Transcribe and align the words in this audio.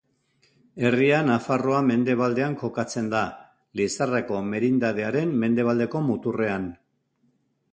Herria 0.89 1.17
Nafarroa 1.25 1.81
mendebaldean 1.89 2.55
kokatzen 2.61 3.11
da, 3.11 3.21
Lizarrako 3.81 4.41
merindadearen 4.47 5.37
mendebaldeko 5.45 6.03
muturrean. 6.07 6.67